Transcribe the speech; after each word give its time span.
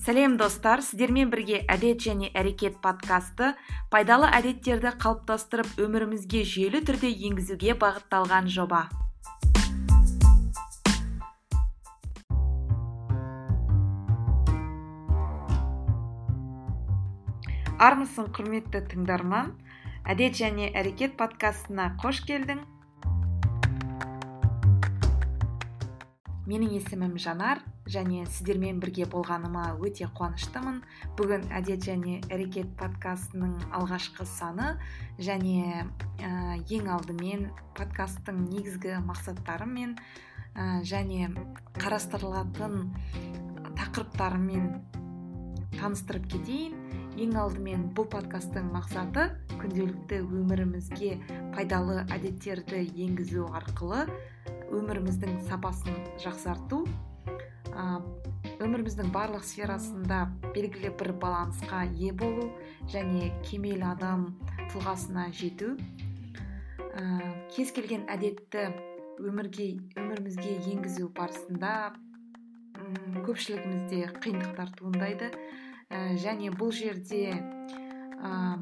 сәлем 0.00 0.38
достар. 0.40 0.80
Сіздермен 0.80 1.28
бірге 1.32 1.60
әдет 1.68 2.00
және 2.06 2.30
әрекет 2.32 2.78
подкасты 2.84 3.52
пайдалы 3.92 4.30
әдеттерді 4.32 4.94
қалыптастырып 5.02 5.76
өмірімізге 5.84 6.40
жүйелі 6.48 6.80
түрде 6.88 7.10
енгізуге 7.28 7.76
бағытталған 7.84 8.48
жоба. 8.48 8.86
Армысың 17.80 18.32
құрметті 18.36 18.84
тыңдарман. 18.90 19.54
Әдет 20.08 20.36
және 20.36 20.72
әрекет 20.76 21.16
подкастына 21.20 21.94
қош 22.00 22.24
келдің. 22.28 22.64
Менің 26.48 26.72
есімім 26.78 27.16
жанар 27.20 27.60
және 27.90 28.24
сіздермен 28.28 28.80
бірге 28.80 29.04
болғаныма 29.10 29.74
өте 29.82 30.08
қуаныштымын. 30.16 30.80
Бүгін 31.18 31.46
әдет 31.52 31.84
және 31.84 32.20
әрекет 32.32 32.70
подкастының 32.80 33.56
алғашқы 33.76 34.24
саны 34.28 34.72
және 35.18 35.84
ә, 36.20 36.60
ең 36.70 36.88
алдымен 36.96 37.50
подкасттың 37.76 38.46
негізгі 38.48 39.00
мақсаттары 39.04 39.68
мен 39.68 39.96
ә, 40.54 40.80
және 40.80 41.28
қарастырылатын 41.80 42.88
тақырыптарымен 43.76 44.72
таныстырып 45.76 46.30
кетейін. 46.30 46.78
Ең 47.20 47.34
алдымен 47.36 47.88
бұл 47.92 48.06
подкасттың 48.08 48.70
мақсаты 48.72 49.26
күнделікті 49.60 50.22
өмірімізге 50.24 51.16
пайдалы 51.52 52.04
әдеттерді 52.14 52.80
енгізу 53.04 53.48
арқылы 53.50 54.06
өміріміздің 54.70 55.40
сапасын 55.48 55.96
жақсарту 56.22 56.84
өміріміздің 58.60 59.10
барлық 59.14 59.44
сферасында 59.46 60.26
белгілі 60.54 60.92
бір 61.00 61.14
балансқа 61.22 61.86
ие 61.96 62.12
болу 62.12 62.50
және 62.92 63.30
кемел 63.46 63.84
адам 63.88 64.26
тұлғасына 64.72 65.30
жету. 65.32 65.76
Ә, 66.90 67.04
кез 67.54 67.72
келген 67.72 68.04
әдетті 68.12 68.66
өмірге 69.20 69.70
өмірімізге 69.96 70.58
енгізу 70.74 71.08
барысында 71.16 71.94
көпшілігімізде 73.24 74.12
қиындықтар 74.20 74.74
туындайды. 74.76 75.32
Ә, 75.88 76.16
және 76.20 76.52
бұл 76.52 76.74
жерде 76.74 77.32
ә, 77.32 78.60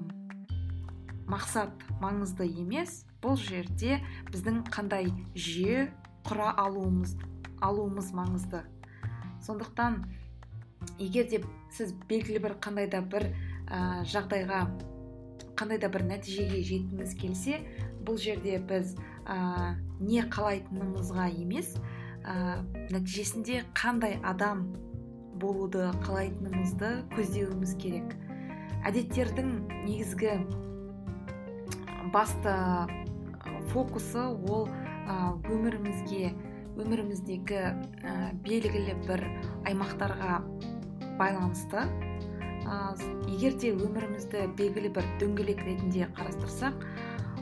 мақсат 1.27 1.75
маңызды 2.03 2.47
емес. 2.47 3.03
Бұл 3.23 3.39
жерде 3.41 3.99
біздің 4.31 4.63
қандай 4.73 5.11
жүйе 5.35 5.89
құра 6.29 6.53
алуымыз 6.65 7.17
алуымыз 7.65 8.13
маңызды. 8.15 8.63
Сондықтан 9.43 10.05
егер 10.99 11.27
де 11.31 11.43
сіз 11.75 11.95
белгілі 12.09 12.43
бір 12.45 12.57
қандай 12.63 12.89
да 12.91 13.01
бір 13.03 13.31
ә, 13.67 14.05
жағдайға 14.07 14.67
қандай 15.59 15.81
да 15.83 15.91
бір 15.91 16.07
нәтижеге 16.07 16.63
жеткіңіз 16.67 17.15
келсе 17.19 17.63
бұл 18.07 18.19
жерде 18.23 18.59
біз 18.63 18.95
ә, 19.27 19.75
не 20.01 20.23
қалайтынымызға 20.23 21.29
емес 21.35 21.75
ә, 22.23 22.63
нәтижесінде 22.93 23.65
қандай 23.75 24.19
адам 24.23 24.69
болуды 25.39 25.91
қалайтынымызды 26.07 26.95
көздеуіміз 27.15 27.75
керек. 27.83 28.15
Әдеттердің 28.87 29.53
негізгі 29.85 30.39
басты 32.15 32.55
фокусы 33.73 34.25
ол 34.29 34.69
өмірімізге 35.09 36.33
өміріміздегі 36.79 37.59
ә, 37.59 38.15
белгілі 38.45 38.95
бір 39.07 39.25
аймақтарға 39.67 40.39
байланысты. 41.19 41.85
Ә, 42.69 42.95
егер 43.33 43.57
де 43.59 43.73
өмірімізді 43.75 44.47
белгілі 44.59 44.93
бір 44.95 45.09
дөңгелек 45.23 45.63
ретінде 45.67 46.09
қарастырсақ 46.17 46.85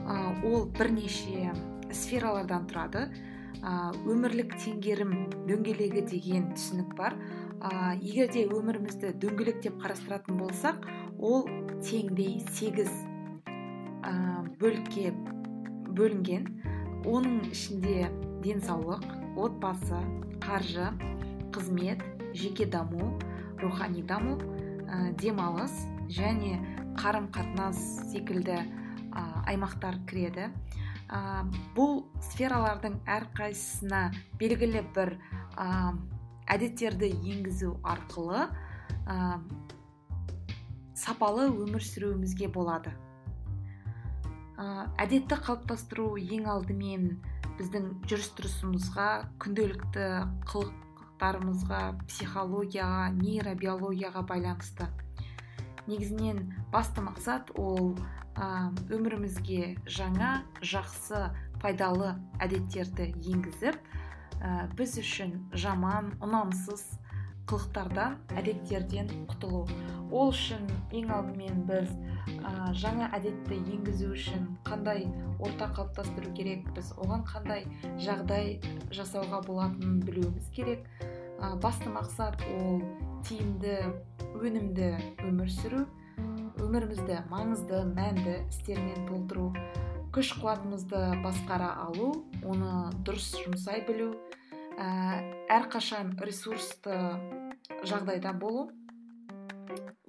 ә, 0.07 0.17
ол 0.49 0.69
бірнеше 0.79 1.53
сфералардан 1.93 2.69
тұрады. 2.71 3.09
Ә, 3.61 3.93
өмірлік 4.09 4.57
теңгерім 4.63 5.13
дөңгелегі 5.49 6.07
деген 6.09 6.51
түсінік 6.57 6.97
бар. 6.97 7.19
Ә, 7.61 7.97
егер 8.01 8.33
де 8.33 8.47
өмірімізді 8.49 9.13
дөңгелек 9.21 9.61
деп 9.65 9.79
қарастыратын 9.85 10.41
болсақ 10.41 10.89
ол 11.21 11.45
теңдей 11.85 12.41
сегіз 12.57 12.93
ә, 14.01 14.13
бөлікке 14.61 15.13
бөлінген. 15.97 16.47
Оның 17.07 17.51
ішінде 17.51 18.11
денсаулық 18.45 19.05
отбасы 19.41 19.99
қаржы 20.43 20.91
қызмет 21.55 22.03
жеке 22.37 22.67
даму 22.67 23.15
рухани 23.61 24.03
даму 24.03 24.37
ә, 24.37 25.13
демалыс 25.21 25.73
және 26.13 26.59
қарым 27.01 27.31
қатынас 27.33 27.79
секілді 28.11 28.59
ә, 28.59 29.23
аймақтар 29.49 29.99
кіреді. 30.09 30.51
Ә, 31.09 31.47
бұл 31.77 32.05
сфералардың 32.33 33.01
әрқайсысына 33.07 34.11
белгілі 34.41 34.85
бір 34.97 35.17
ә, 35.57 35.95
әдеттерді 36.53 37.11
енгізу 37.15 37.77
арқылы 37.87 38.47
ә, 39.07 39.41
сапалы 40.97 41.49
өмір 41.51 41.85
сүруімізге 41.85 42.51
болады. 42.53 42.93
Әдетті 44.57 45.37
қалыптастыру 45.47 46.15
ең 46.17 46.47
алдымен 46.49 47.09
біздің 47.59 47.89
жүріс 48.09 48.31
тұрысымызға 48.39 49.09
күнделікті 49.43 50.07
қылықтарымызға 50.51 51.81
психологияға 52.07 53.11
нейробиологияға 53.17 54.23
байланысты. 54.29 54.89
Негізінен 55.87 56.41
басты 56.73 57.05
мақсат 57.05 57.53
ол 57.61 57.95
өмірімізге 58.37 59.77
жаңа 59.89 60.43
жақсы 60.61 61.23
пайдалы 61.63 62.15
әдеттерді 62.43 63.13
енгізіп 63.25 63.79
ә, 64.41 64.69
біз 64.77 64.99
үшін 65.01 65.39
жаман 65.57 66.13
ұнамсыз 66.21 66.85
қылықтардан 67.47 68.17
әдеттерден 68.39 69.11
құтылу. 69.31 69.65
Ол 70.11 70.31
үшін 70.33 70.67
ең 70.95 71.11
алдымен 71.15 71.65
біз 71.69 71.91
ә, 72.43 72.73
жаңа 72.79 73.09
әдетті 73.17 73.59
енгізу 73.59 74.13
үшін 74.15 74.47
қандай 74.67 75.07
орта 75.39 75.69
қалыптастыру 75.77 76.33
керек? 76.37 76.67
Біз 76.77 76.93
оған 76.99 77.25
қандай 77.27 77.67
жағдай 78.03 78.59
жасауға 78.95 79.43
болатынын 79.47 80.01
білуіміз 80.07 80.51
керек. 80.55 80.87
Ә, 81.39 81.55
басты 81.63 81.91
мақсат 81.93 82.43
ол 82.57 82.83
тиімді 83.27 83.79
өнімді 84.41 84.93
өмір 85.27 85.51
сүру. 85.59 85.85
Өмірімізді 86.63 87.21
маңызды 87.31 87.83
мәнді 87.93 88.41
істермен 88.49 89.07
толтыру. 89.11 89.51
Күш 90.15 90.33
қуатымызды 90.41 91.03
басқара 91.23 91.75
алу 91.83 92.25
оны 92.43 92.91
дұрыс 93.05 93.35
жұмсай 93.43 93.83
білу. 93.87 94.15
Ә, 94.77 94.87
әрқашан 95.53 96.15
ресурсты 96.21 96.97
жағдайда 97.87 98.33
болу. 98.37 98.69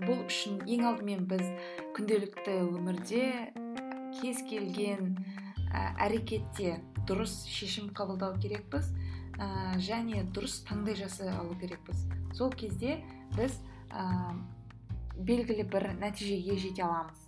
Бұл 0.03 0.27
үшін 0.27 0.61
ең 0.69 0.85
алдымен 0.91 1.25
біз 1.29 1.47
күнделікті 1.97 2.59
өмірде 2.67 3.23
кез 4.19 4.43
келген 4.49 5.15
ә, 5.71 5.95
әрекетте 6.07 6.77
дұрыс 7.07 7.39
шешім 7.49 7.89
қабылдау 7.97 8.37
керекпіз 8.41 8.91
ә, 9.39 9.77
және 9.81 10.25
дұрыс 10.35 10.61
таңдай 10.67 10.97
жасай 10.99 11.31
алу 11.33 11.57
керекпіз. 11.59 12.05
Сол 12.37 12.51
кезде 12.53 12.99
біз 13.35 13.57
ә, 13.89 14.35
белгілі 15.17 15.65
бір 15.71 15.91
нәтижеге 15.97 16.59
жете 16.61 16.85
аламыз. 16.85 17.23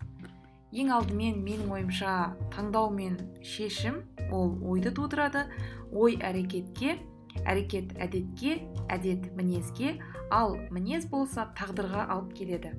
Ең 0.69 0.91
алдымен 0.93 1.39
менің 1.41 1.71
ойымша 1.73 2.15
таңдау 2.53 2.91
мен 2.93 3.17
шешім 3.41 4.03
ол 4.29 4.53
ойды 4.69 4.91
тудырады 4.93 5.47
ой 5.89 6.19
әрекетке 6.21 6.99
әрекет 7.45 7.95
әдетке 8.01 8.59
әдет 8.89 9.29
мінезге 9.37 9.97
ал 10.31 10.57
мінез 10.73 11.07
болса 11.09 11.47
тағдырға 11.57 12.05
алып 12.13 12.33
келеді. 12.37 12.73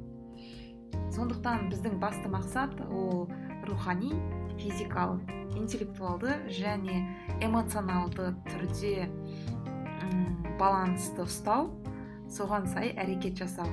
Сондықтан 1.15 1.69
біздің 1.71 1.99
басты 2.03 2.31
мақсат 2.31 2.77
ол 2.91 3.29
рухани 3.69 4.13
физикалық 4.61 5.23
интеллектуалды 5.59 6.37
және 6.53 7.03
эмоционалды 7.43 8.31
түрде 8.47 9.09
ұм, 9.09 10.57
балансты 10.61 11.25
ұстау 11.27 11.71
соған 12.31 12.69
сай 12.71 12.93
әрекет 12.95 13.41
жасау. 13.41 13.67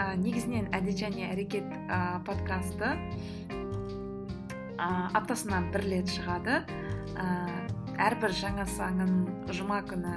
Ә, 0.00 0.14
негізінен 0.20 0.70
әдет 0.76 1.00
және 1.00 1.30
әрекет 1.32 1.66
ә, 1.88 2.20
подкасты 2.28 2.92
ә, 4.76 4.88
аптасына 5.16 5.64
бір 5.72 5.86
рет 5.88 6.12
шығады. 6.12 6.60
Әрбір 8.00 8.32
жаңа 8.32 8.64
санын 8.64 9.26
жұма 9.52 9.82
күні 9.88 10.14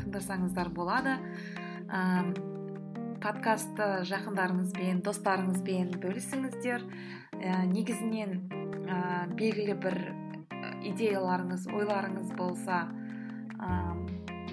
тыңдасаңыздар 0.00 0.70
болады. 0.72 1.18
Ә, 1.92 2.32
подкастты 3.22 3.88
жақындарыңызбен 4.08 5.02
достарыңызбен 5.04 5.92
бөлісіңіздер. 6.02 6.86
Ә, 7.36 7.58
негізінен 7.68 8.38
ә, 8.88 8.96
белгілі 9.36 9.76
бір 9.84 9.98
идеяларыңыз 10.88 11.68
ойларыңыз 11.76 12.32
болса 12.38 12.86
ә, 13.60 13.76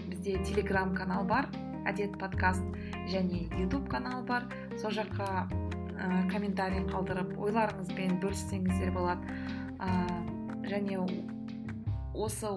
бізде 0.09 0.37
телеграм 0.43 0.93
канал 0.97 1.23
бар 1.29 1.47
әдет 1.87 2.19
подкаст 2.19 2.65
және 3.07 3.47
ютуб 3.55 3.87
канал 3.89 4.25
бар. 4.27 4.51
Сол 4.81 4.91
жаққа 4.99 5.47
ә, 5.47 6.27
комментарий 6.29 6.83
қалдырып 6.91 7.37
ойларыңызбен 7.39 8.19
бөліссеңіздер 8.19 8.91
болады. 8.99 9.39
Ә, 9.79 10.67
және 10.67 10.99
осы 12.13 12.53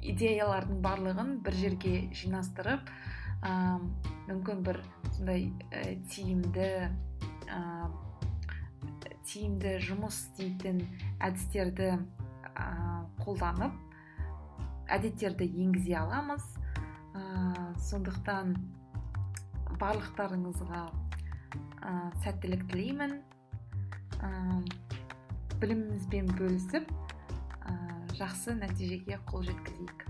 идеялардың 0.00 0.80
барлығын 0.84 1.34
бір 1.44 1.58
жерге 1.60 1.94
жинастырып 2.16 2.88
ә, 3.44 3.52
мүмкін 4.28 4.64
бір 4.66 4.80
сондай 5.16 5.50
ә, 5.70 5.98
тиімді 6.12 6.70
ә, 7.50 7.60
тиімді 9.28 9.76
жұмыс 9.84 10.24
істейтін 10.24 10.82
әдістерді 11.22 11.92
ә, 11.94 12.66
қолданып 13.22 13.76
әдеттерді 14.90 15.46
енгізе 15.62 15.96
аламыз. 16.00 16.44
Ә, 17.14 17.22
сондықтан 17.90 18.54
барлықтарыңызға 19.80 20.82
ә, 20.90 21.92
сәттілік 22.24 22.66
тілеймін. 22.70 23.20
Ә, 24.20 24.30
білімімізбен 25.60 26.30
бөлісіп 26.38 26.90
жақсы 28.18 28.54
нәтижеге 28.58 29.20
қол 29.30 29.44
жеткізейік. 29.48 30.06